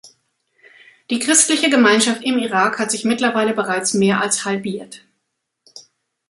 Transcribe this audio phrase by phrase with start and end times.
[1.11, 5.05] Die christliche Gemeinschaft im Irak hat sich mittlerweile bereits mehr als halbiert.